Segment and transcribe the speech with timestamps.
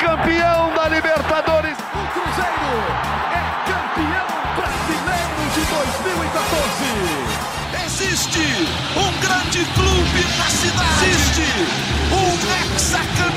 [0.00, 1.76] campeão da Libertadores.
[1.78, 2.72] O Cruzeiro
[3.30, 6.88] é campeão brasileiro de 2014.
[7.84, 8.44] Existe
[8.96, 11.04] um grande clube na cidade.
[11.04, 11.44] Existe
[12.12, 13.29] um hexacampeão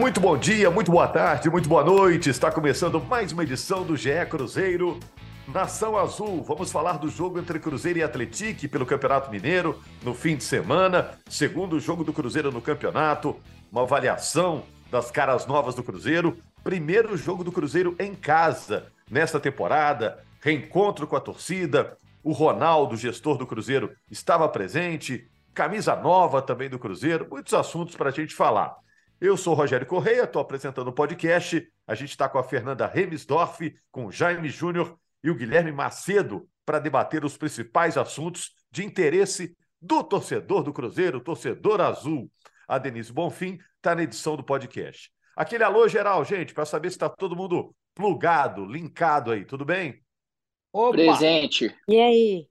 [0.00, 2.30] Muito bom dia, muito boa tarde, muito boa noite.
[2.30, 4.98] Está começando mais uma edição do GE Cruzeiro
[5.46, 6.42] Nação Azul.
[6.42, 11.10] Vamos falar do jogo entre Cruzeiro e Atletique pelo Campeonato Mineiro no fim de semana.
[11.28, 13.36] Segundo jogo do Cruzeiro no campeonato,
[13.70, 16.38] uma avaliação das caras novas do Cruzeiro.
[16.64, 20.24] Primeiro jogo do Cruzeiro em casa nesta temporada.
[20.40, 21.94] Reencontro com a torcida.
[22.24, 25.28] O Ronaldo, gestor do Cruzeiro, estava presente.
[25.52, 27.26] Camisa nova também do Cruzeiro.
[27.30, 28.80] Muitos assuntos para a gente falar.
[29.20, 31.70] Eu sou Rogério Correia, estou apresentando o podcast.
[31.86, 36.48] A gente está com a Fernanda Remisdorf, com o Jaime Júnior e o Guilherme Macedo
[36.64, 42.32] para debater os principais assuntos de interesse do torcedor do Cruzeiro, torcedor azul.
[42.66, 45.12] A Denise Bonfim está na edição do podcast.
[45.36, 50.02] Aquele alô geral, gente, para saber se está todo mundo plugado, linkado aí, tudo bem?
[50.72, 50.96] Opa.
[50.96, 51.76] Presente.
[51.86, 52.48] E aí?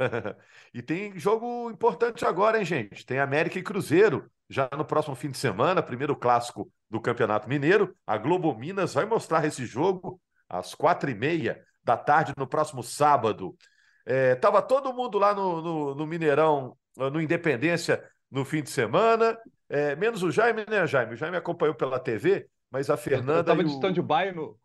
[0.74, 3.06] e tem jogo importante agora, hein, gente?
[3.06, 7.96] Tem América e Cruzeiro já no próximo fim de semana, primeiro clássico do Campeonato Mineiro.
[8.06, 12.82] A Globo Minas vai mostrar esse jogo às quatro e meia da tarde no próximo
[12.82, 13.56] sábado.
[14.04, 19.38] É, tava todo mundo lá no, no, no, Mineirão, no Independência, no fim de semana,
[19.68, 21.14] é, menos o Jaime, né, Jaime?
[21.14, 23.40] O Jaime acompanhou pela TV, mas a Fernanda.
[23.40, 23.74] Eu tava de o...
[23.74, 24.58] stand-by no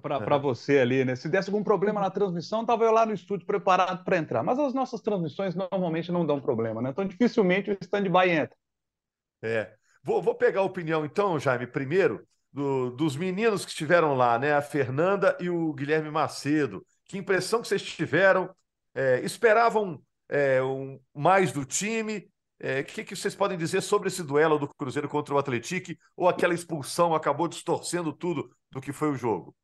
[0.00, 0.38] para é.
[0.38, 1.14] você ali, né?
[1.14, 4.42] Se desse algum problema na transmissão, tava eu lá no estúdio preparado para entrar.
[4.42, 6.90] Mas as nossas transmissões normalmente não dão problema, né?
[6.90, 8.56] Então dificilmente o stand-by entra.
[9.44, 9.70] É.
[10.02, 14.54] Vou, vou pegar a opinião, então, Jaime, primeiro, do, dos meninos que estiveram lá, né?
[14.54, 16.84] A Fernanda e o Guilherme Macedo.
[17.04, 18.54] Que impressão que vocês tiveram?
[18.94, 20.00] É, esperavam
[20.30, 22.18] é, um, mais do time?
[22.18, 25.92] O é, que, que vocês podem dizer sobre esse duelo do Cruzeiro contra o Atlético?
[26.16, 29.54] Ou aquela expulsão acabou distorcendo tudo do que foi o jogo?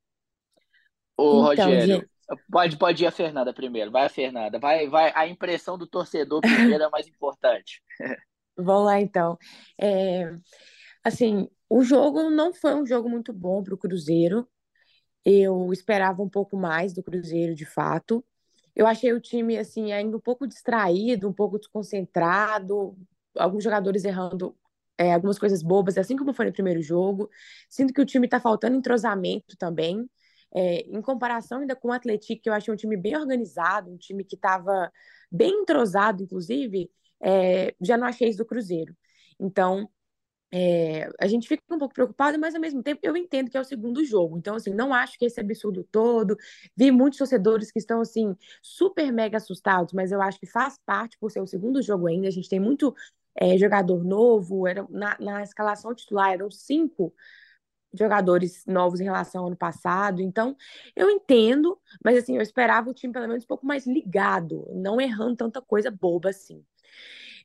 [1.16, 2.08] Ô, então, Rogério,
[2.50, 3.90] pode, pode ir a Fernanda primeiro.
[3.90, 4.58] Vai a Fernanda.
[4.58, 5.10] Vai, vai.
[5.14, 7.82] A impressão do torcedor primeiro é mais importante.
[8.56, 9.38] Vamos lá, então.
[9.81, 10.34] É,
[11.05, 14.49] assim, o jogo não foi um jogo muito bom para o Cruzeiro.
[15.25, 18.25] Eu esperava um pouco mais do Cruzeiro, de fato.
[18.75, 22.97] Eu achei o time, assim, ainda um pouco distraído, um pouco desconcentrado,
[23.37, 24.56] alguns jogadores errando
[24.99, 27.31] é, algumas coisas bobas, assim como foi no primeiro jogo.
[27.71, 30.09] Sinto que o time está faltando entrosamento também.
[30.55, 33.97] É, em comparação ainda com o Atlético, que eu achei um time bem organizado, um
[33.97, 34.91] time que estava
[35.31, 36.91] bem entrosado, inclusive,
[37.22, 38.97] é, já não achei do Cruzeiro.
[39.38, 39.88] Então,
[40.53, 43.60] é, a gente fica um pouco preocupado, mas ao mesmo tempo eu entendo que é
[43.60, 44.36] o segundo jogo.
[44.38, 46.36] Então, assim, não acho que esse absurdo todo.
[46.76, 51.16] Vi muitos torcedores que estão, assim, super mega assustados, mas eu acho que faz parte
[51.19, 52.28] por ser o segundo jogo ainda.
[52.28, 52.94] A gente tem muito
[53.34, 54.66] é, jogador novo.
[54.66, 57.14] Era, na, na escalação titular eram cinco
[57.92, 60.22] jogadores novos em relação ao ano passado.
[60.22, 60.56] Então,
[60.94, 65.00] eu entendo, mas assim, eu esperava o time pelo menos um pouco mais ligado, não
[65.00, 66.64] errando tanta coisa boba assim.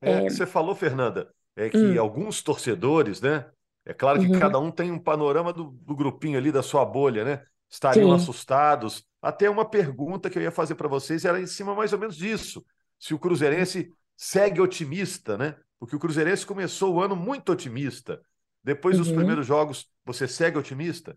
[0.01, 0.29] É, é...
[0.29, 1.99] Você falou, Fernanda, é que hum.
[1.99, 3.45] alguns torcedores, né?
[3.85, 4.39] É claro que uhum.
[4.39, 7.43] cada um tem um panorama do, do, grupinho ali, da sua bolha, né?
[7.69, 8.15] Estariam Sim.
[8.15, 9.05] assustados.
[9.21, 12.15] Até uma pergunta que eu ia fazer para vocês era em cima mais ou menos
[12.15, 12.65] disso.
[12.99, 15.55] Se o Cruzeirense segue otimista, né?
[15.79, 18.19] Porque o Cruzeirense começou o ano muito otimista.
[18.65, 19.03] Depois uhum.
[19.03, 21.15] dos primeiros jogos, você segue otimista?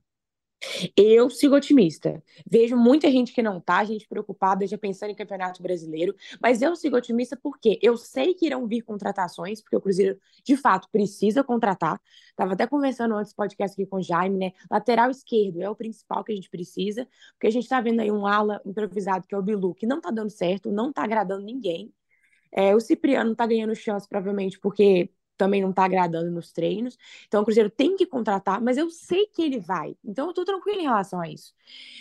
[0.95, 2.23] Eu sigo otimista.
[2.45, 6.77] Vejo muita gente que não tá, gente preocupada, já pensando em campeonato brasileiro, mas eu
[6.77, 11.43] sigo otimista porque eu sei que irão vir contratações, porque o Cruzeiro de fato precisa
[11.43, 11.99] contratar.
[12.37, 14.53] Tava até conversando antes do podcast aqui com o Jaime, né?
[14.71, 18.11] Lateral esquerdo é o principal que a gente precisa, porque a gente tá vendo aí
[18.13, 21.47] um ala improvisado que é o Bilu, que não tá dando certo, não tá agradando
[21.47, 21.95] ninguém.
[22.53, 26.99] É, o Cipriano tá ganhando chance, provavelmente, porque também não está agradando nos treinos.
[27.27, 29.97] Então o Cruzeiro tem que contratar, mas eu sei que ele vai.
[30.05, 31.55] Então eu estou tranquilo em relação a isso.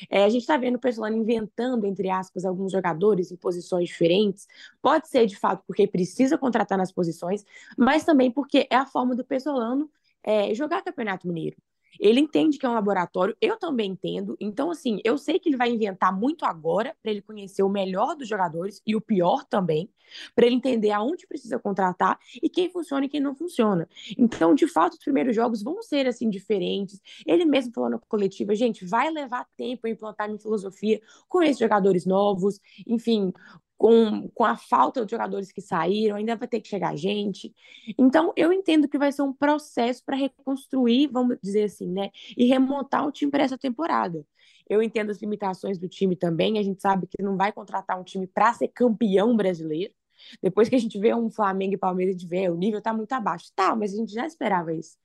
[0.09, 4.47] É, a gente está vendo o Pessolano inventando, entre aspas, alguns jogadores em posições diferentes.
[4.81, 7.45] Pode ser, de fato, porque precisa contratar nas posições,
[7.77, 9.89] mas também porque é a forma do Pessolano
[10.23, 11.55] é, jogar Campeonato Mineiro.
[11.99, 14.35] Ele entende que é um laboratório, eu também entendo.
[14.39, 18.15] Então, assim, eu sei que ele vai inventar muito agora para ele conhecer o melhor
[18.15, 19.89] dos jogadores e o pior também,
[20.35, 23.87] para ele entender aonde precisa contratar e quem funciona e quem não funciona.
[24.17, 27.01] Então, de fato, os primeiros jogos vão ser assim diferentes.
[27.25, 31.59] Ele mesmo falou na coletiva, gente, vai levar tempo a implantar minha filosofia com esses
[31.59, 32.59] jogadores novos.
[32.85, 33.33] Enfim,
[33.77, 37.53] com, com a falta de jogadores que saíram, ainda vai ter que chegar gente.
[37.97, 42.09] Então, eu entendo que vai ser um processo para reconstruir, vamos dizer assim, né?
[42.35, 44.25] E remontar o time para essa temporada.
[44.67, 46.57] Eu entendo as limitações do time também.
[46.57, 49.93] A gente sabe que não vai contratar um time para ser campeão brasileiro.
[50.41, 53.13] Depois que a gente vê um Flamengo e Palmeiras de ver, o nível está muito
[53.13, 53.51] abaixo.
[53.55, 54.97] Tá, mas a gente já esperava isso.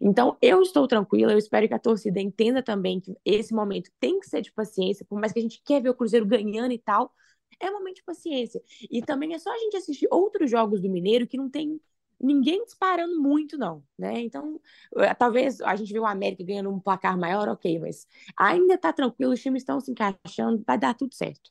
[0.00, 4.18] Então, eu estou tranquila, eu espero que a torcida entenda também que esse momento tem
[4.18, 6.78] que ser de paciência, por mais que a gente quer ver o Cruzeiro ganhando e
[6.78, 7.12] tal,
[7.60, 8.62] é momento de paciência.
[8.90, 11.80] E também é só a gente assistir outros jogos do Mineiro que não tem
[12.20, 14.20] ninguém disparando muito, não, né?
[14.20, 14.60] Então,
[14.96, 18.06] eh, talvez a gente vê o América ganhando um placar maior, ok, mas
[18.36, 21.50] ainda tá tranquilo, os times estão se encaixando, vai dar tudo certo.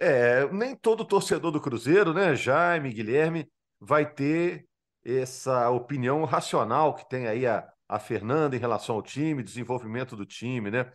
[0.00, 3.50] É, nem todo torcedor do Cruzeiro, né, Jaime, Guilherme,
[3.80, 4.66] vai ter
[5.04, 10.26] essa opinião racional que tem aí a, a Fernanda em relação ao time, desenvolvimento do
[10.26, 10.90] time, né?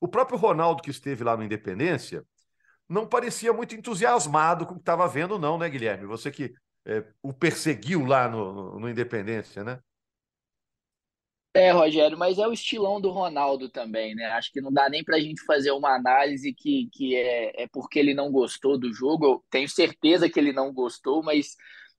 [0.00, 2.24] O próprio Ronaldo, que esteve lá no Independência,
[2.92, 6.06] não parecia muito entusiasmado com o que estava vendo, não, né, Guilherme?
[6.06, 6.52] Você que
[6.86, 9.80] é, o perseguiu lá no, no, no Independência, né?
[11.54, 14.24] É, Rogério, mas é o estilão do Ronaldo também, né?
[14.26, 17.68] Acho que não dá nem para a gente fazer uma análise que, que é, é
[17.68, 19.26] porque ele não gostou do jogo.
[19.26, 21.54] Eu tenho certeza que ele não gostou, mas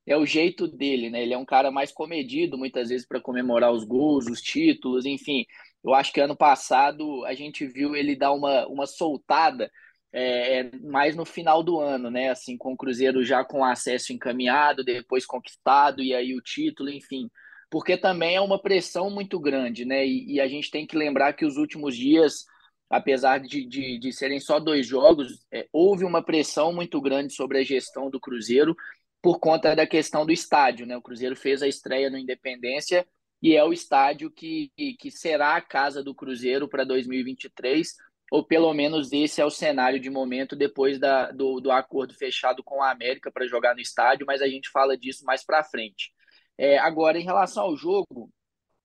[0.08, 1.22] é o jeito dele, né?
[1.22, 5.46] Ele é um cara mais comedido, muitas vezes, para comemorar os gols, os títulos, enfim.
[5.84, 9.72] Eu acho que ano passado a gente viu ele dar uma, uma soltada
[10.14, 12.30] é, é, mais no final do ano, né?
[12.30, 17.30] Assim, com o Cruzeiro já com acesso encaminhado, depois conquistado, e aí o título, enfim.
[17.70, 20.06] Porque também é uma pressão muito grande, né?
[20.06, 22.46] E, e a gente tem que lembrar que os últimos dias,
[22.88, 27.58] apesar de, de, de serem só dois jogos, é, houve uma pressão muito grande sobre
[27.58, 28.76] a gestão do Cruzeiro
[29.20, 30.96] por conta da questão do estádio, né?
[30.96, 33.08] O Cruzeiro fez a estreia no Independência
[33.42, 37.96] e é o estádio que, que será a casa do Cruzeiro para 2023
[38.34, 42.64] ou pelo menos esse é o cenário de momento depois da, do, do acordo fechado
[42.64, 46.12] com a América para jogar no estádio, mas a gente fala disso mais para frente.
[46.58, 48.32] É, agora, em relação ao jogo,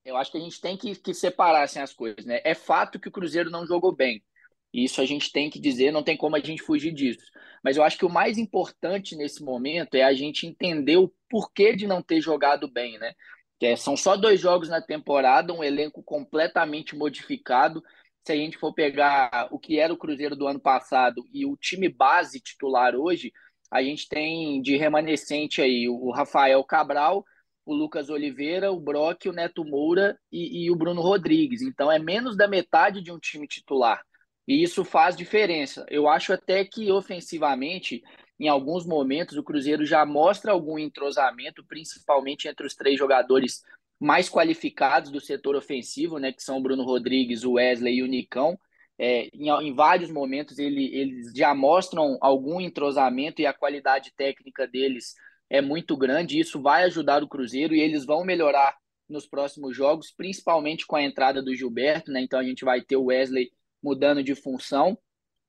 [0.04, 2.26] eu acho que a gente tem que, que separar assim, as coisas.
[2.26, 2.42] Né?
[2.44, 4.22] É fato que o Cruzeiro não jogou bem.
[4.70, 7.24] Isso a gente tem que dizer, não tem como a gente fugir disso.
[7.64, 11.74] Mas eu acho que o mais importante nesse momento é a gente entender o porquê
[11.74, 13.14] de não ter jogado bem, né?
[13.62, 17.82] É, são só dois jogos na temporada, um elenco completamente modificado
[18.28, 21.56] se a gente for pegar o que era o Cruzeiro do ano passado e o
[21.56, 23.32] time base titular hoje,
[23.70, 27.24] a gente tem de remanescente aí o Rafael Cabral,
[27.64, 31.62] o Lucas Oliveira, o Brock, o Neto Moura e, e, o Bruno Rodrigues.
[31.62, 34.02] Então é menos da metade de um time titular.
[34.46, 35.86] E isso faz diferença.
[35.88, 38.02] Eu acho até que ofensivamente,
[38.38, 43.62] em alguns momentos, o Cruzeiro já mostra algum entrosamento, principalmente entre os três jogadores
[43.98, 48.06] mais qualificados do setor ofensivo, né, que são o Bruno Rodrigues, o Wesley e o
[48.06, 48.58] Nicão.
[48.98, 54.66] É, em, em, vários momentos ele, eles já mostram algum entrosamento e a qualidade técnica
[54.66, 55.14] deles
[55.48, 56.38] é muito grande.
[56.38, 58.76] Isso vai ajudar o Cruzeiro e eles vão melhorar
[59.08, 62.20] nos próximos jogos, principalmente com a entrada do Gilberto, né?
[62.20, 63.50] Então a gente vai ter o Wesley
[63.82, 64.98] mudando de função.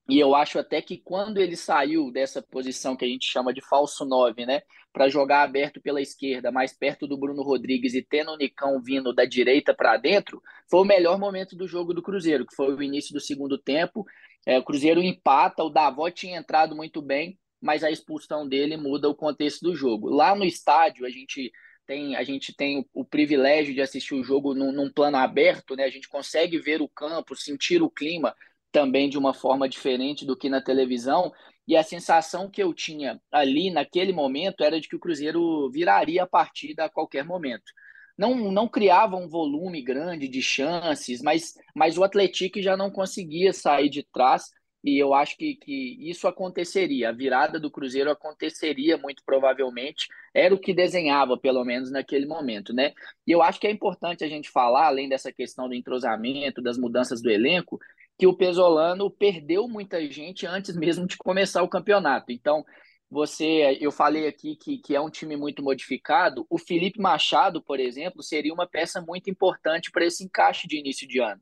[0.10, 3.62] E eu acho até que quando ele saiu dessa posição que a gente chama de
[3.62, 4.64] falso 9, né?
[4.92, 9.14] Para jogar aberto pela esquerda, mais perto do Bruno Rodrigues e tendo o Nicão vindo
[9.14, 12.82] da direita para dentro, foi o melhor momento do jogo do Cruzeiro, que foi o
[12.82, 14.04] início do segundo tempo.
[14.48, 19.08] É, o Cruzeiro empata, o Davó tinha entrado muito bem, mas a expulsão dele muda
[19.08, 20.10] o contexto do jogo.
[20.10, 21.52] Lá no estádio, a gente
[21.86, 25.76] tem, a gente tem o, o privilégio de assistir o jogo num, num plano aberto,
[25.76, 25.84] né?
[25.84, 28.34] A gente consegue ver o campo, sentir o clima
[28.72, 31.32] também de uma forma diferente do que na televisão.
[31.68, 36.24] E a sensação que eu tinha ali naquele momento era de que o Cruzeiro viraria
[36.24, 37.72] a partida a qualquer momento.
[38.18, 43.54] Não, não criava um volume grande de chances, mas, mas o Atlético já não conseguia
[43.54, 44.50] sair de trás.
[44.84, 47.10] E eu acho que, que isso aconteceria.
[47.10, 50.08] A virada do Cruzeiro aconteceria muito provavelmente.
[50.34, 52.94] Era o que desenhava, pelo menos naquele momento, né?
[53.28, 56.78] E eu acho que é importante a gente falar, além dessa questão do entrosamento, das
[56.78, 57.78] mudanças do elenco,
[58.20, 62.34] que o Pesolano perdeu muita gente antes mesmo de começar o campeonato.
[62.34, 62.66] Então,
[63.10, 66.46] você, eu falei aqui que, que é um time muito modificado.
[66.50, 71.08] O Felipe Machado, por exemplo, seria uma peça muito importante para esse encaixe de início
[71.08, 71.42] de ano,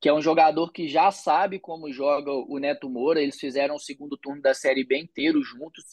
[0.00, 3.20] que é um jogador que já sabe como joga o Neto Moura.
[3.20, 5.84] Eles fizeram o segundo turno da Série B inteiro juntos.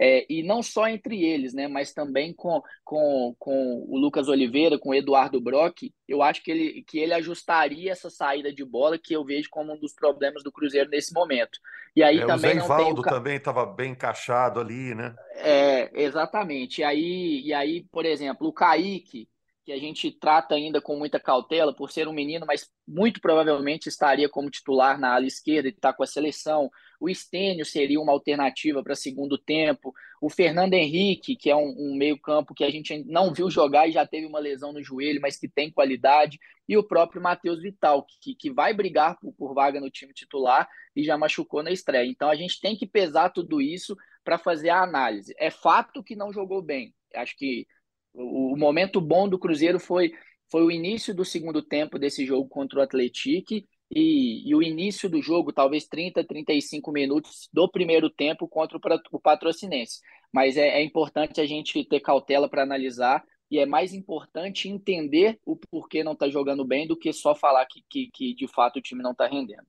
[0.00, 4.78] É, e não só entre eles, né, mas também com, com, com o Lucas Oliveira,
[4.78, 8.96] com o Eduardo Brock, eu acho que ele, que ele ajustaria essa saída de bola
[8.96, 11.58] que eu vejo como um dos problemas do Cruzeiro nesse momento.
[11.96, 13.04] E aí é, também o Zé Ivaldo o...
[13.04, 15.16] também estava bem encaixado ali, né?
[15.34, 16.80] É, exatamente.
[16.80, 19.28] E aí, e aí, por exemplo, o Kaique,
[19.68, 23.86] que a gente trata ainda com muita cautela por ser um menino, mas muito provavelmente
[23.86, 26.70] estaria como titular na ala esquerda e está com a seleção.
[26.98, 29.92] O Estênio seria uma alternativa para segundo tempo.
[30.22, 33.92] O Fernando Henrique, que é um, um meio-campo que a gente não viu jogar e
[33.92, 36.40] já teve uma lesão no joelho, mas que tem qualidade.
[36.66, 40.66] E o próprio Matheus Vital, que, que vai brigar por, por vaga no time titular
[40.96, 42.08] e já machucou na estreia.
[42.08, 43.94] Então a gente tem que pesar tudo isso
[44.24, 45.34] para fazer a análise.
[45.36, 46.94] É fato que não jogou bem.
[47.14, 47.66] Acho que
[48.14, 50.12] o, momento bom do Cruzeiro foi,
[50.50, 53.54] foi o início do segundo tempo desse jogo contra o Atlético
[53.90, 58.80] e, e, o início do jogo, talvez 30, 35 minutos do primeiro tempo contra o,
[59.12, 60.00] o Patrocinense.
[60.32, 65.38] Mas é, é importante a gente ter cautela para analisar e é mais importante entender
[65.44, 68.78] o porquê não está jogando bem do que só falar que, que, que de fato
[68.78, 69.66] o time não está rendendo.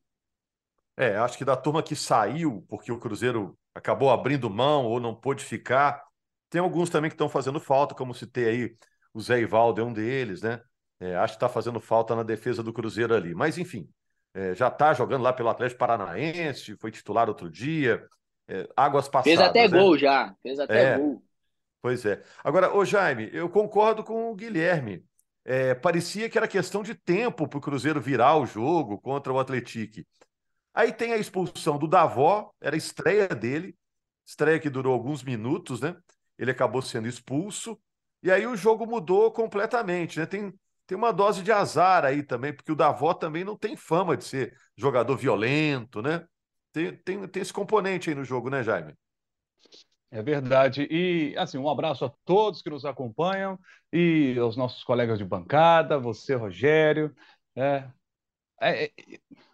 [0.97, 5.15] É, acho que da turma que saiu, porque o Cruzeiro acabou abrindo mão ou não
[5.15, 6.03] pôde ficar,
[6.49, 8.75] tem alguns também que estão fazendo falta, como citei aí,
[9.13, 10.61] o Zé Ivaldo é um deles, né?
[10.99, 13.33] É, acho que está fazendo falta na defesa do Cruzeiro ali.
[13.33, 13.89] Mas, enfim,
[14.33, 18.05] é, já está jogando lá pelo Atlético Paranaense, foi titular outro dia.
[18.47, 19.37] É, águas passadas.
[19.37, 19.79] Fez até né?
[19.79, 21.23] gol já, fez até é, gol.
[21.81, 22.21] Pois é.
[22.43, 25.05] Agora, ô Jaime, eu concordo com o Guilherme.
[25.45, 29.39] É, parecia que era questão de tempo para o Cruzeiro virar o jogo contra o
[29.39, 30.01] Atlético.
[30.73, 33.75] Aí tem a expulsão do Davó, era a estreia dele,
[34.25, 35.95] estreia que durou alguns minutos, né?
[36.39, 37.79] Ele acabou sendo expulso,
[38.23, 40.25] e aí o jogo mudou completamente, né?
[40.25, 40.53] Tem,
[40.87, 44.23] tem uma dose de azar aí também, porque o Davó também não tem fama de
[44.23, 46.25] ser jogador violento, né?
[46.71, 48.95] Tem, tem, tem esse componente aí no jogo, né, Jaime?
[50.11, 50.87] É verdade.
[50.89, 53.59] E, assim, um abraço a todos que nos acompanham
[53.93, 57.13] e aos nossos colegas de bancada, você, Rogério.
[57.55, 57.87] É,
[58.61, 58.91] é,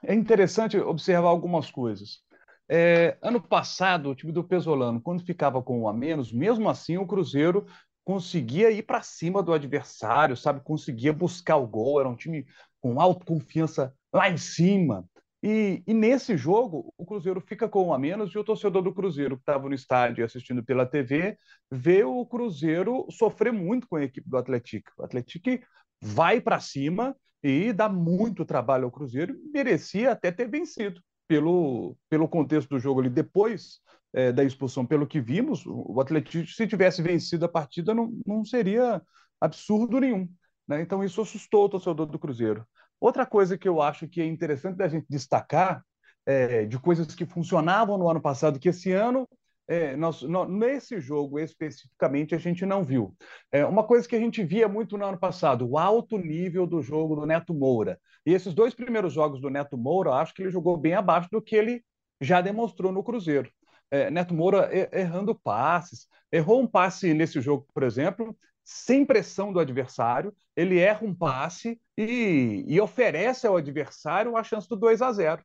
[0.03, 2.23] é interessante observar algumas coisas.
[2.67, 6.97] É, ano passado, o time do Pesolano, quando ficava com um a menos, mesmo assim
[6.97, 7.67] o Cruzeiro
[8.03, 10.61] conseguia ir para cima do adversário, sabe?
[10.63, 12.45] Conseguia buscar o gol, era um time
[12.79, 15.05] com autoconfiança lá em cima.
[15.43, 18.93] E, e, nesse jogo, o Cruzeiro fica com um a menos e o torcedor do
[18.93, 21.37] Cruzeiro, que estava no estádio assistindo pela TV,
[21.71, 24.91] vê o Cruzeiro sofrer muito com a equipe do Atlético.
[24.97, 25.49] O Atlético
[26.01, 32.27] vai para cima e dá muito trabalho ao Cruzeiro, merecia até ter vencido pelo, pelo
[32.27, 33.79] contexto do jogo ali depois
[34.13, 38.45] é, da expulsão, pelo que vimos, o Atlético, se tivesse vencido a partida, não, não
[38.45, 39.01] seria
[39.41, 40.29] absurdo nenhum.
[40.67, 40.81] Né?
[40.81, 42.65] Então, isso assustou o torcedor do Cruzeiro.
[42.99, 45.83] Outra coisa que eu acho que é interessante da gente destacar,
[46.25, 49.27] é, de coisas que funcionavam no ano passado, que esse ano
[49.67, 53.15] é, nós, nós, nesse jogo especificamente a gente não viu.
[53.51, 56.81] É, uma coisa que a gente via muito no ano passado, o alto nível do
[56.81, 57.99] jogo do Neto Moura.
[58.25, 61.41] E esses dois primeiros jogos do Neto Moura, acho que ele jogou bem abaixo do
[61.41, 61.83] que ele
[62.21, 63.49] já demonstrou no Cruzeiro.
[63.89, 69.59] É, Neto Moura errando passes, errou um passe nesse jogo, por exemplo, sem pressão do
[69.59, 75.11] adversário, ele erra um passe e, e oferece ao adversário a chance do 2 a
[75.11, 75.43] 0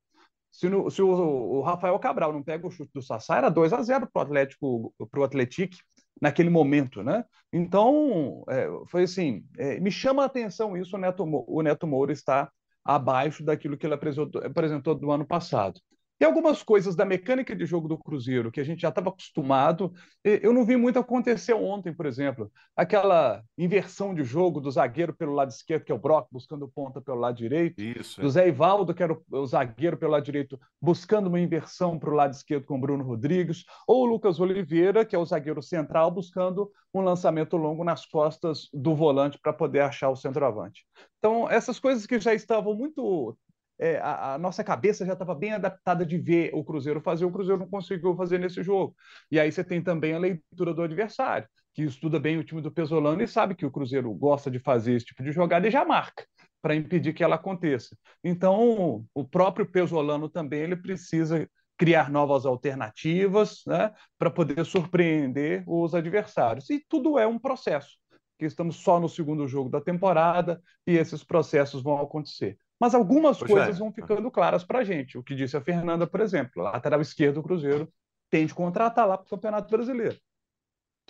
[0.51, 3.73] se, no, se o, o, Rafael Cabral não pega o chute do Sassá, era 2
[3.73, 5.77] a 0 para o Atlético, para o Atlético
[6.21, 7.25] naquele momento, né?
[7.53, 12.13] Então, é, foi assim, é, me chama a atenção isso, o Neto, o Neto Moura
[12.13, 12.51] está
[12.85, 15.81] abaixo daquilo que ele apresentou, apresentou do ano passado.
[16.21, 19.91] Tem algumas coisas da mecânica de jogo do Cruzeiro que a gente já estava acostumado.
[20.23, 22.53] Eu não vi muito acontecer ontem, por exemplo.
[22.77, 27.01] Aquela inversão de jogo do zagueiro pelo lado esquerdo, que é o Brock, buscando ponta
[27.01, 27.81] pelo lado direito.
[27.81, 28.21] Isso.
[28.21, 32.15] Do Zé Ivaldo, que era o zagueiro pelo lado direito, buscando uma inversão para o
[32.15, 33.65] lado esquerdo com o Bruno Rodrigues.
[33.89, 38.69] Ou o Lucas Oliveira, que é o zagueiro central, buscando um lançamento longo nas costas
[38.75, 40.85] do volante para poder achar o centroavante.
[41.17, 43.35] Então, essas coisas que já estavam muito
[43.81, 47.33] é, a, a, nossa cabeça já estava bem adaptada de ver o Cruzeiro fazer, o
[47.33, 48.95] Cruzeiro não conseguiu fazer nesse jogo.
[49.31, 52.71] E aí você tem também a leitura do adversário, que estuda bem o time do
[52.71, 55.83] Pesolano e sabe que o Cruzeiro gosta de fazer esse tipo de jogada e já
[55.83, 56.27] marca
[56.61, 57.97] para impedir que ela aconteça.
[58.23, 65.95] Então, o próprio Pesolano também ele precisa criar novas alternativas né, para poder surpreender os
[65.95, 66.69] adversários.
[66.69, 67.97] E tudo é um processo,
[68.39, 72.59] que estamos só no segundo jogo da temporada e esses processos vão acontecer.
[72.81, 75.19] Mas algumas coisas vão ficando claras para a gente.
[75.19, 77.93] O que disse a Fernanda, por exemplo, lateral esquerdo do Cruzeiro
[78.31, 80.19] tem de contratar lá para o Campeonato Brasileiro.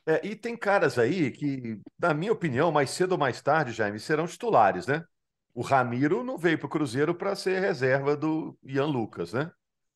[0.04, 4.00] É, e tem caras aí que, na minha opinião, mais cedo ou mais tarde, Jaime,
[4.00, 5.04] serão titulares, né?
[5.54, 9.52] O Ramiro não veio para o Cruzeiro para ser reserva do Ian Lucas, né?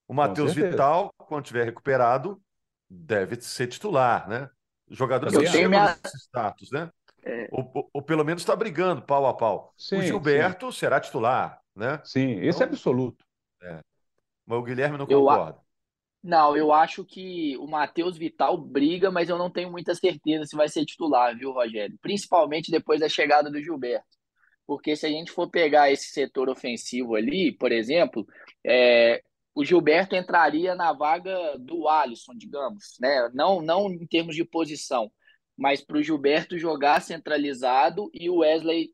[0.07, 2.41] O Matheus Vital, quando tiver recuperado,
[2.89, 4.49] deve ser titular, né?
[4.91, 5.99] Jogadores que chegam minha...
[6.03, 6.91] nesse status, né?
[7.25, 7.49] É...
[7.51, 9.73] Ou, ou, ou, pelo menos está brigando pau a pau.
[9.79, 10.81] Sim, o Gilberto sim.
[10.81, 12.01] será titular, né?
[12.05, 13.25] Sim, esse é então, absoluto.
[13.63, 13.81] É.
[14.47, 15.65] Mas o Guilherme não concorda.
[16.23, 20.57] Não, eu acho que o Matheus Vital briga, mas eu não tenho muita certeza se
[20.57, 21.99] vai ser titular, viu, Rogério?
[22.01, 24.07] Principalmente depois da chegada do Gilberto.
[24.67, 28.27] Porque se a gente for pegar esse setor ofensivo ali, por exemplo,
[28.65, 29.23] é,
[29.55, 33.31] o Gilberto entraria na vaga do Alisson, digamos, né?
[33.35, 35.13] Não, não em termos de posição,
[35.57, 38.91] mas para o Gilberto jogar centralizado e o Wesley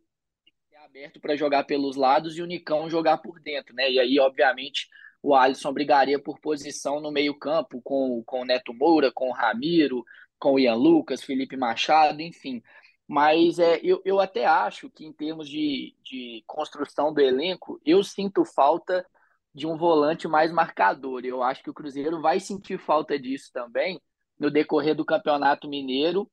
[0.90, 3.88] aberto para jogar pelos lados e o Nicão jogar por dentro, né?
[3.88, 4.88] E aí, obviamente,
[5.22, 10.04] o Alisson brigaria por posição no meio-campo com, com o Neto Moura, com o Ramiro,
[10.38, 12.60] com o Ian Lucas, Felipe Machado, enfim.
[13.06, 18.02] Mas é, eu, eu até acho que, em termos de, de construção do elenco, eu
[18.02, 19.06] sinto falta
[19.54, 21.24] de um volante mais marcador.
[21.24, 24.00] Eu acho que o Cruzeiro vai sentir falta disso também
[24.38, 26.28] no decorrer do Campeonato Mineiro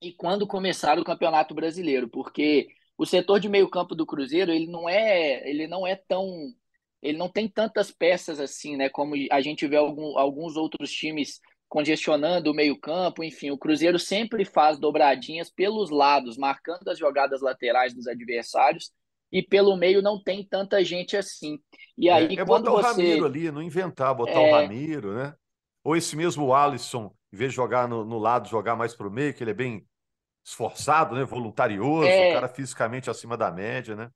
[0.00, 4.88] e quando começar o Campeonato Brasileiro, porque o setor de meio-campo do Cruzeiro, ele não
[4.88, 6.52] é, ele não é tão
[7.02, 8.88] ele não tem tantas peças assim, né?
[8.88, 14.44] Como a gente vê algum, alguns outros times congestionando o meio-campo, enfim, o Cruzeiro sempre
[14.44, 18.92] faz dobradinhas pelos lados, marcando as jogadas laterais dos adversários,
[19.32, 21.58] e pelo meio não tem tanta gente assim.
[21.98, 23.02] E aí, é, é quando botar você...
[23.02, 24.48] o Ramiro ali, não inventar, botar é...
[24.48, 25.34] o Ramiro, né?
[25.84, 29.10] Ou esse mesmo Alisson, em vez de jogar no, no lado, jogar mais para o
[29.10, 29.84] meio, que ele é bem
[30.46, 31.24] esforçado, né?
[31.24, 32.34] Voluntarioso, é...
[32.34, 34.10] cara fisicamente acima da média, né?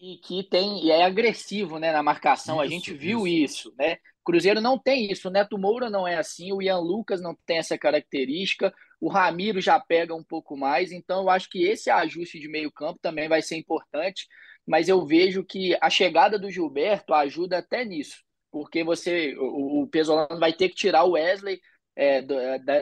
[0.00, 2.56] e que tem e é agressivo né, na marcação.
[2.56, 3.68] Isso, a gente viu isso.
[3.68, 3.96] isso, né?
[4.24, 5.28] Cruzeiro não tem isso.
[5.28, 6.52] O Neto Moura não é assim.
[6.52, 8.74] O Ian Lucas não tem essa característica.
[9.00, 10.92] O Ramiro já pega um pouco mais.
[10.92, 14.26] Então, eu acho que esse ajuste de meio campo também vai ser importante.
[14.66, 18.22] Mas eu vejo que a chegada do Gilberto ajuda até nisso,
[18.52, 21.58] porque você o, o Pesolano vai ter que tirar o Wesley
[21.96, 22.20] é,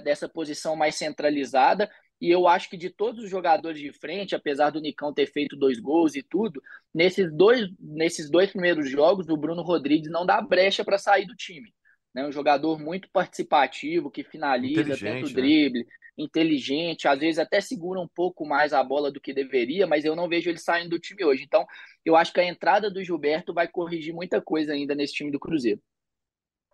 [0.00, 1.88] dessa posição mais centralizada
[2.20, 5.56] e eu acho que de todos os jogadores de frente, apesar do Nicão ter feito
[5.56, 6.62] dois gols e tudo,
[6.94, 11.35] nesses dois, nesses dois primeiros jogos, o Bruno Rodrigues não dá brecha para sair do
[11.35, 11.75] time.
[12.14, 12.26] Né?
[12.26, 15.35] Um jogador muito participativo, que finaliza, tenta o né?
[15.35, 15.87] drible, né?
[16.16, 20.16] inteligente, às vezes até segura um pouco mais a bola do que deveria, mas eu
[20.16, 21.44] não vejo ele saindo do time hoje.
[21.44, 21.66] Então,
[22.02, 25.38] eu acho que a entrada do Gilberto vai corrigir muita coisa ainda nesse time do
[25.38, 25.82] Cruzeiro.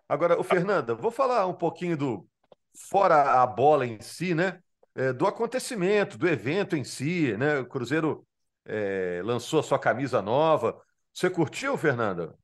[0.09, 2.29] Agora, o Fernanda, vou falar um pouquinho do
[2.73, 4.61] fora a bola em si, né?
[4.95, 7.59] É, do acontecimento, do evento em si, né?
[7.59, 8.27] O Cruzeiro
[8.65, 10.81] é, lançou a sua camisa nova.
[11.13, 12.37] Você curtiu, Fernanda?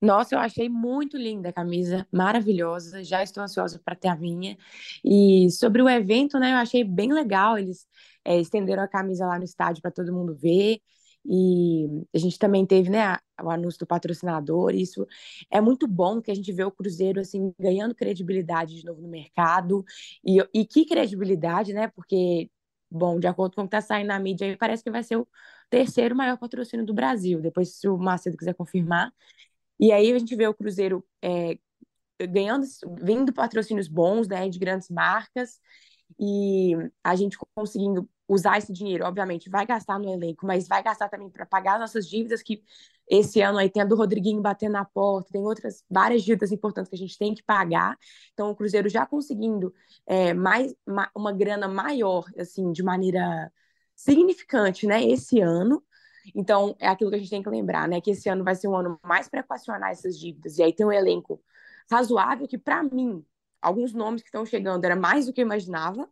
[0.00, 3.02] Nossa, eu achei muito linda a camisa, maravilhosa.
[3.02, 4.56] Já estou ansiosa para ter a minha.
[5.04, 7.58] E sobre o evento, né, eu achei bem legal.
[7.58, 7.86] Eles
[8.24, 10.80] é, estenderam a camisa lá no estádio para todo mundo ver.
[11.26, 14.74] E a gente também teve, né, o anúncio do patrocinador.
[14.74, 15.06] Isso
[15.50, 19.08] é muito bom que a gente vê o Cruzeiro assim ganhando credibilidade de novo no
[19.08, 19.84] mercado.
[20.24, 21.88] E, e que credibilidade, né?
[21.88, 22.50] Porque,
[22.90, 25.26] bom, de acordo com o que está saindo na mídia, parece que vai ser o
[25.70, 27.40] terceiro maior patrocínio do Brasil.
[27.40, 29.12] Depois, se o Macedo quiser confirmar.
[29.80, 31.58] E aí a gente vê o Cruzeiro é,
[32.28, 32.66] ganhando,
[33.02, 35.60] vindo patrocínios bons, né, de grandes marcas
[36.18, 41.08] e a gente conseguindo usar esse dinheiro, obviamente, vai gastar no elenco, mas vai gastar
[41.08, 42.62] também para pagar as nossas dívidas, que
[43.08, 46.88] esse ano aí tem a do Rodriguinho batendo na porta, tem outras várias dívidas importantes
[46.88, 47.98] que a gente tem que pagar.
[48.32, 49.74] Então, o Cruzeiro já conseguindo
[50.06, 53.52] é, mais uma, uma grana maior, assim, de maneira
[53.94, 55.82] significante, né, esse ano.
[56.34, 58.68] Então, é aquilo que a gente tem que lembrar, né, que esse ano vai ser
[58.68, 60.58] um ano mais para equacionar essas dívidas.
[60.58, 61.42] E aí tem um elenco
[61.90, 63.24] razoável que, para mim,
[63.60, 66.08] alguns nomes que estão chegando era mais do que eu imaginava.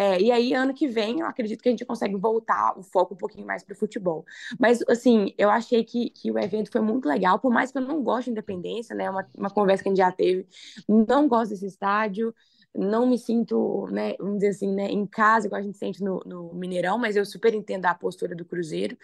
[0.00, 3.14] É, e aí, ano que vem, eu acredito que a gente consegue voltar o foco
[3.14, 4.24] um pouquinho mais para o futebol.
[4.56, 7.82] Mas, assim, eu achei que, que o evento foi muito legal, por mais que eu
[7.82, 9.10] não goste de independência, né?
[9.10, 10.46] Uma, uma conversa que a gente já teve.
[10.88, 12.32] Não gosto desse estádio,
[12.72, 16.20] não me sinto, né, vamos dizer assim, né, em casa, igual a gente sente no,
[16.24, 18.96] no Mineirão, mas eu super entendo a postura do Cruzeiro.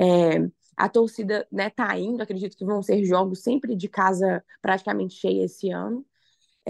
[0.00, 5.14] É, a torcida né, tá indo, acredito que vão ser jogos sempre de casa praticamente
[5.14, 6.04] cheia esse ano.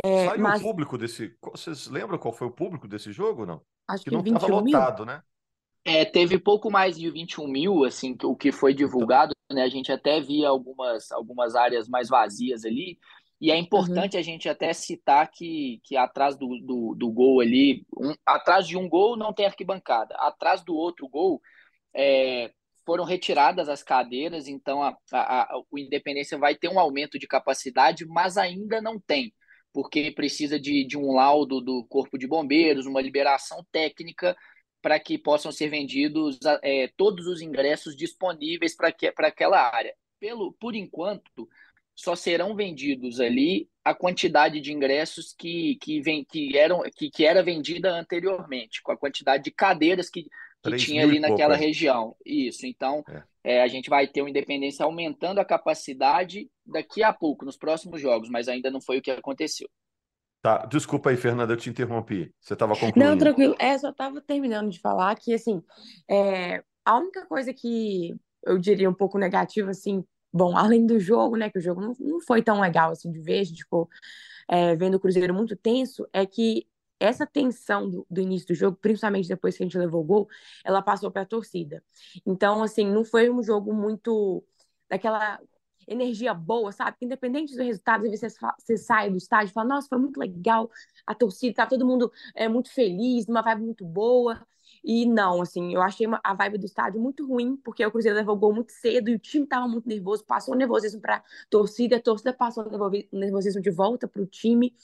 [0.03, 0.61] É, Saiu mas...
[0.61, 1.37] o público desse.
[1.43, 3.61] Vocês lembram qual foi o público desse jogo, não?
[3.89, 5.15] Acho que, que não estava lotado, mil?
[5.15, 5.23] né?
[5.85, 8.87] É, teve pouco mais de 21 mil, assim, o que foi então.
[8.87, 9.57] divulgado, então...
[9.57, 9.65] né?
[9.65, 12.99] A gente até via algumas, algumas áreas mais vazias ali.
[13.41, 14.21] E é importante uhum.
[14.21, 18.79] a gente até citar que, que atrás do, do, do gol ali, um, atrás de
[18.79, 20.15] um gol não tem arquibancada.
[20.15, 21.43] Atrás do outro gol
[21.93, 22.53] é,
[22.87, 27.27] foram retiradas as cadeiras, então a, a, a, o Independência vai ter um aumento de
[27.27, 29.35] capacidade, mas ainda não tem
[29.73, 34.37] porque precisa de, de um laudo do Corpo de Bombeiros, uma liberação técnica
[34.81, 38.93] para que possam ser vendidos é, todos os ingressos disponíveis para
[39.29, 39.95] aquela área.
[40.19, 41.49] Pelo, por enquanto,
[41.95, 47.25] só serão vendidos ali a quantidade de ingressos que, que, vem, que, eram, que, que
[47.25, 50.27] era vendida anteriormente, com a quantidade de cadeiras que
[50.63, 52.17] que tinha ali naquela região.
[52.25, 53.23] Isso, então é.
[53.45, 58.01] É, a gente vai ter o Independência aumentando a capacidade daqui a pouco, nos próximos
[58.01, 59.69] jogos, mas ainda não foi o que aconteceu.
[60.41, 62.33] Tá, desculpa aí, Fernanda, eu te interrompi.
[62.41, 62.99] Você estava concluindo.
[62.99, 63.55] Não, tranquilo.
[63.59, 65.63] É, só estava terminando de falar que, assim,
[66.09, 71.37] é, a única coisa que eu diria um pouco negativa, assim, bom, além do jogo,
[71.37, 73.89] né, que o jogo não, não foi tão legal, assim, de ver, a gente ficou
[74.49, 76.67] é, vendo o Cruzeiro muito tenso, é que
[77.03, 80.29] essa tensão do, do, início do jogo, principalmente depois que a gente levou o gol,
[80.65, 81.83] ela passou para a torcida.
[82.25, 84.45] Então, assim, não foi um jogo muito
[84.89, 85.41] daquela
[85.87, 86.97] energia boa, sabe?
[87.03, 90.19] Independente do resultado, às vezes você, você sai do estádio e fala, nossa, foi muito
[90.19, 90.71] legal,
[91.07, 94.47] a torcida, tá todo mundo é, muito feliz, uma vibe muito boa.
[94.85, 98.17] E não, assim, eu achei uma, a vibe do estádio muito ruim, porque o Cruzeiro
[98.17, 102.01] levou gol muito cedo e o time estava muito nervoso, passou nervosismo para torcida, a
[102.01, 104.75] torcida passou o nervosismo de volta para o time.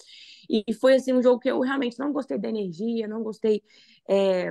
[0.48, 3.62] E foi assim um jogo que eu realmente não gostei da energia, não gostei
[4.08, 4.50] é,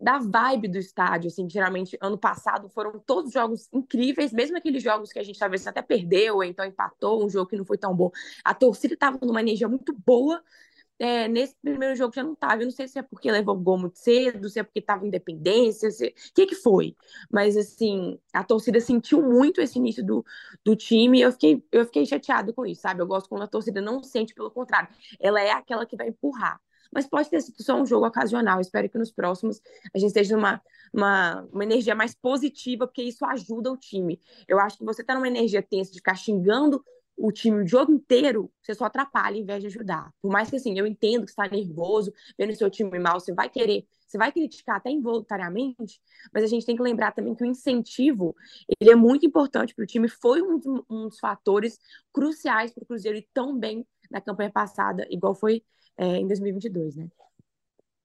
[0.00, 5.12] da vibe do estádio, assim, geralmente ano passado foram todos jogos incríveis, mesmo aqueles jogos
[5.12, 7.94] que a gente talvez até perdeu, ou então empatou, um jogo que não foi tão
[7.94, 8.10] bom.
[8.42, 10.42] A torcida estava numa energia muito boa,
[11.00, 12.60] é, nesse primeiro jogo já não estava.
[12.60, 15.90] Eu não sei se é porque levou gol muito cedo, se é porque estava independência,
[15.90, 16.08] se...
[16.08, 16.94] o que, que foi.
[17.32, 20.22] Mas, assim, a torcida sentiu muito esse início do,
[20.62, 23.00] do time e eu fiquei, eu fiquei chateado com isso, sabe?
[23.00, 26.60] Eu gosto quando a torcida não sente, pelo contrário, ela é aquela que vai empurrar.
[26.92, 28.60] Mas pode ter sido só um jogo ocasional.
[28.60, 29.62] espero que nos próximos
[29.94, 30.60] a gente esteja numa
[30.92, 34.20] uma, uma energia mais positiva, porque isso ajuda o time.
[34.46, 36.84] Eu acho que você tá numa energia tensa de ficar xingando
[37.20, 40.10] o time o jogo inteiro, você só atrapalha em vez de ajudar.
[40.22, 43.48] Por mais que assim, eu entendo que está nervoso, vendo seu time mal, você vai
[43.48, 46.00] querer, você vai criticar até involuntariamente,
[46.32, 48.34] mas a gente tem que lembrar também que o incentivo,
[48.80, 51.78] ele é muito importante para o time, foi um, um, dos fatores
[52.12, 55.62] cruciais para o Cruzeiro ir tão bem na campanha passada, igual foi
[55.96, 57.08] é, em 2022, né?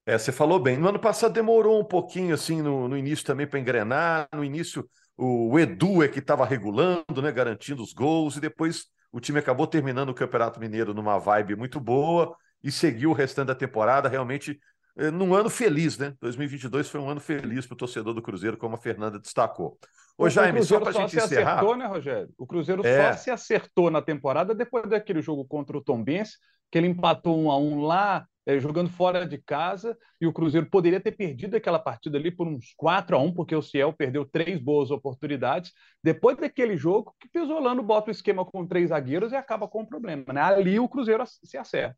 [0.08, 0.78] É, você falou bem.
[0.78, 4.28] No ano passado demorou um pouquinho, assim, no, no início também para engrenar.
[4.32, 9.20] No início, o Edu é que estava regulando, né, garantindo os gols, e depois o
[9.22, 13.56] time acabou terminando o Campeonato Mineiro numa vibe muito boa e seguiu o restante da
[13.56, 14.60] temporada realmente
[14.98, 16.14] eh, num ano feliz, né?
[16.20, 19.80] 2022 foi um ano feliz para o torcedor do Cruzeiro, como a Fernanda destacou.
[20.18, 21.54] Ô, Jaime, só para a gente se encerrar...
[21.54, 22.30] acertou, né, Rogério?
[22.38, 23.14] O Cruzeiro é.
[23.14, 26.34] só se acertou na temporada depois daquele jogo contra o Tombense,
[26.70, 30.70] que ele empatou um a um lá é, jogando fora de casa, e o Cruzeiro
[30.70, 34.26] poderia ter perdido aquela partida ali por uns 4 a 1 porque o Ciel perdeu
[34.26, 35.74] três boas oportunidades.
[36.04, 39.88] Depois daquele jogo, que Pesolano bota o esquema com três zagueiros e acaba com o
[39.88, 40.32] problema.
[40.32, 40.42] Né?
[40.42, 41.98] Ali o Cruzeiro se acerta.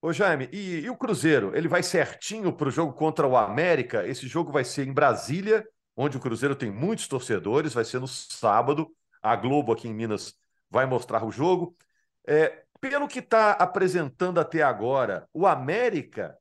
[0.00, 1.56] Ô Jaime, e, e o Cruzeiro?
[1.56, 4.06] Ele vai certinho para o jogo contra o América?
[4.06, 8.06] Esse jogo vai ser em Brasília, onde o Cruzeiro tem muitos torcedores, vai ser no
[8.06, 8.88] sábado.
[9.20, 10.34] A Globo aqui em Minas
[10.70, 11.74] vai mostrar o jogo.
[12.28, 16.36] É, pelo que está apresentando até agora, o América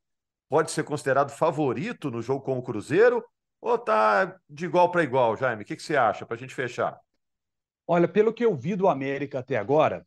[0.50, 3.24] pode ser considerado favorito no jogo com o Cruzeiro
[3.60, 5.64] ou está de igual para igual, Jaime?
[5.64, 7.00] O que, que você acha para a gente fechar?
[7.88, 10.06] Olha, pelo que eu vi do América até agora,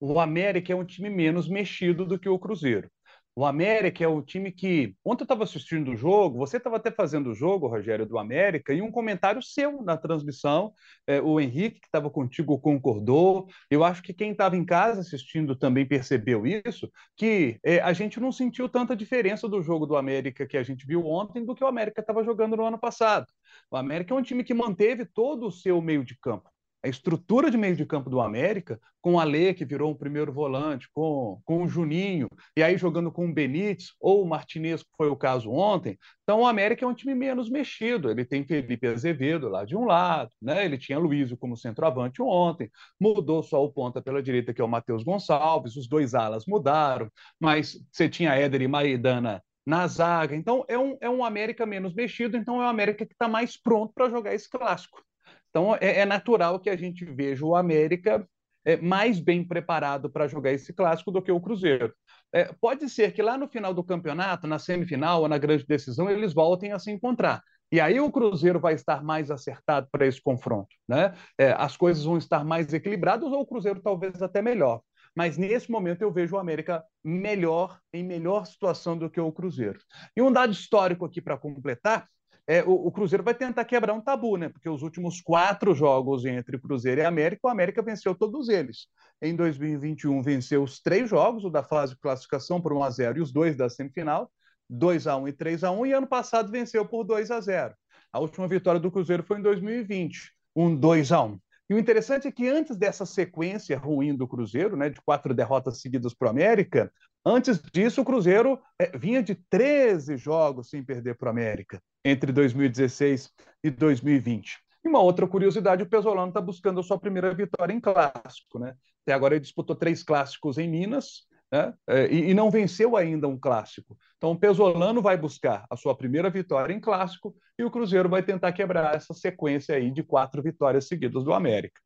[0.00, 2.90] o América é um time menos mexido do que o Cruzeiro.
[3.34, 4.94] O América é o time que.
[5.04, 8.72] Ontem eu estava assistindo o jogo, você estava até fazendo o jogo, Rogério, do América,
[8.74, 10.72] e um comentário seu na transmissão.
[11.06, 13.46] É, o Henrique, que estava contigo, concordou.
[13.70, 18.18] Eu acho que quem estava em casa assistindo também percebeu isso, que é, a gente
[18.20, 21.64] não sentiu tanta diferença do jogo do América que a gente viu ontem do que
[21.64, 23.26] o América estava jogando no ano passado.
[23.70, 26.49] O América é um time que manteve todo o seu meio de campo
[26.82, 30.32] a estrutura de meio de campo do América, com o Alê, que virou um primeiro
[30.32, 34.88] volante, com, com o Juninho, e aí jogando com o Benítez ou o Martinez, que
[34.96, 35.98] foi o caso ontem.
[36.22, 38.10] Então o América é um time menos mexido.
[38.10, 40.64] Ele tem Felipe Azevedo lá de um lado, né?
[40.64, 44.68] ele tinha Luizio como centroavante ontem, mudou só o ponta pela direita, que é o
[44.68, 50.34] Matheus Gonçalves, os dois alas mudaram, mas você tinha Éder e Maidana na zaga.
[50.34, 53.56] Então é um, é um América menos mexido, então é um América que está mais
[53.56, 55.02] pronto para jogar esse clássico.
[55.50, 58.26] Então, é, é natural que a gente veja o América
[58.64, 61.92] é, mais bem preparado para jogar esse clássico do que o Cruzeiro.
[62.32, 66.08] É, pode ser que lá no final do campeonato, na semifinal ou na grande decisão,
[66.08, 67.42] eles voltem a se encontrar.
[67.72, 70.74] E aí o Cruzeiro vai estar mais acertado para esse confronto.
[70.88, 71.14] Né?
[71.38, 74.80] É, as coisas vão estar mais equilibradas ou o Cruzeiro talvez até melhor.
[75.14, 79.78] Mas nesse momento eu vejo o América melhor, em melhor situação do que o Cruzeiro.
[80.16, 82.08] E um dado histórico aqui para completar
[82.50, 84.48] é, o, o, Cruzeiro vai tentar quebrar um tabu, né?
[84.48, 88.88] Porque os últimos quatro jogos entre Cruzeiro e América, o América venceu todos eles.
[89.22, 93.18] Em 2021, venceu os três jogos, o da fase de classificação por 1 a 0
[93.18, 94.28] e os dois da semifinal,
[94.68, 97.72] 2 a 1 e 3 a 1 e ano passado venceu por 2 a 0
[98.12, 101.38] A última vitória do Cruzeiro foi em 2020, um 2 a 1
[101.70, 105.80] e o interessante é que antes dessa sequência ruim do Cruzeiro, né, de quatro derrotas
[105.80, 106.92] seguidas para o América,
[107.24, 112.32] Antes disso, o Cruzeiro é, vinha de 13 jogos sem perder para o América, entre
[112.32, 113.30] 2016
[113.62, 114.58] e 2020.
[114.82, 118.58] E uma outra curiosidade, o Pesolano está buscando a sua primeira vitória em clássico.
[118.58, 118.74] Né?
[119.02, 121.74] Até agora ele disputou três clássicos em Minas né?
[121.88, 123.98] É, e, e não venceu ainda um clássico.
[124.16, 128.22] Então o Pesolano vai buscar a sua primeira vitória em clássico e o Cruzeiro vai
[128.22, 131.80] tentar quebrar essa sequência aí de quatro vitórias seguidas do América.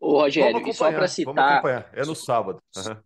[0.00, 1.64] Ô, Rogério, e só para citar.
[1.92, 2.62] É no sábado.
[2.76, 2.96] Uhum.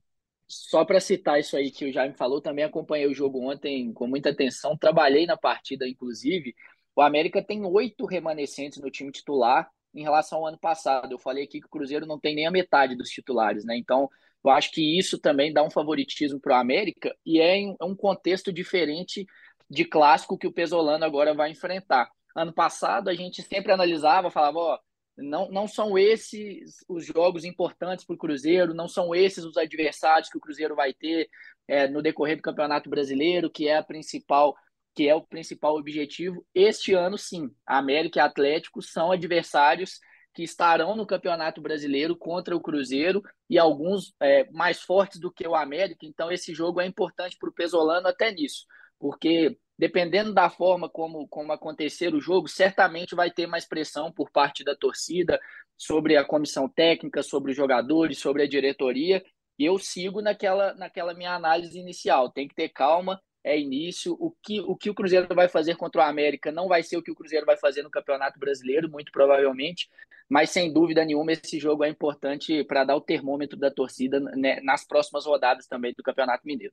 [0.55, 4.07] Só para citar isso aí que o Jaime falou, também acompanhei o jogo ontem com
[4.07, 6.55] muita atenção, trabalhei na partida, inclusive.
[6.95, 11.11] O América tem oito remanescentes no time titular em relação ao ano passado.
[11.11, 13.79] Eu falei aqui que o Cruzeiro não tem nem a metade dos titulares, né?
[13.79, 14.11] Então,
[14.45, 17.97] eu acho que isso também dá um favoritismo para o América e é em um
[17.97, 19.25] contexto diferente
[19.71, 22.11] de clássico que o Pesolano agora vai enfrentar.
[22.37, 24.79] Ano passado, a gente sempre analisava, falava, ó,
[25.17, 30.29] não, não são esses os jogos importantes para o Cruzeiro, não são esses os adversários
[30.29, 31.29] que o Cruzeiro vai ter
[31.69, 34.55] é, no decorrer do Campeonato Brasileiro, que é a principal
[34.95, 36.45] que é o principal objetivo.
[36.55, 39.99] Este ano, sim, América e Atlético são adversários
[40.35, 45.47] que estarão no Campeonato Brasileiro contra o Cruzeiro e alguns é, mais fortes do que
[45.47, 46.07] o América.
[46.07, 48.67] Então, esse jogo é importante para o Pesolano até nisso,
[48.99, 54.31] porque dependendo da forma como, como acontecer o jogo, certamente vai ter mais pressão por
[54.31, 55.41] parte da torcida
[55.77, 59.25] sobre a comissão técnica, sobre os jogadores, sobre a diretoria.
[59.59, 62.31] E eu sigo naquela, naquela minha análise inicial.
[62.31, 64.17] Tem que ter calma, é início.
[64.21, 67.03] O que, o que o Cruzeiro vai fazer contra o América não vai ser o
[67.03, 69.89] que o Cruzeiro vai fazer no Campeonato Brasileiro, muito provavelmente,
[70.29, 74.61] mas sem dúvida nenhuma esse jogo é importante para dar o termômetro da torcida né,
[74.63, 76.73] nas próximas rodadas também do Campeonato Mineiro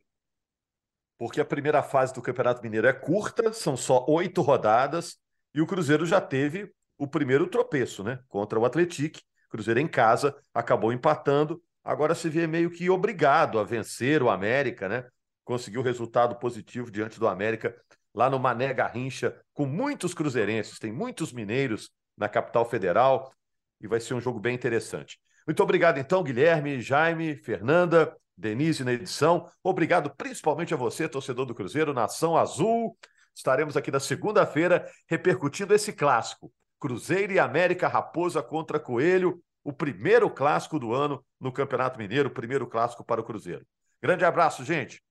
[1.19, 5.17] porque a primeira fase do Campeonato Mineiro é curta, são só oito rodadas,
[5.53, 8.19] e o Cruzeiro já teve o primeiro tropeço, né?
[8.29, 9.19] Contra o Atlético.
[9.49, 11.61] Cruzeiro em casa acabou empatando.
[11.83, 15.05] Agora se vê meio que obrigado a vencer o América, né?
[15.43, 17.75] Conseguiu resultado positivo diante do América
[18.13, 23.33] lá no Mané Garrincha, com muitos cruzeirenses, tem muitos mineiros na capital federal
[23.81, 25.19] e vai ser um jogo bem interessante.
[25.45, 28.15] Muito obrigado então, Guilherme, Jaime, Fernanda.
[28.39, 29.49] Denise na edição.
[29.61, 32.97] Obrigado principalmente a você, torcedor do Cruzeiro, Nação Azul.
[33.35, 36.51] Estaremos aqui na segunda-feira repercutindo esse clássico.
[36.79, 42.33] Cruzeiro e América Raposa contra Coelho, o primeiro clássico do ano no Campeonato Mineiro, o
[42.33, 43.65] primeiro clássico para o Cruzeiro.
[44.01, 45.03] Grande abraço, gente.